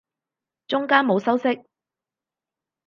[0.65, 1.63] 中間冇修飾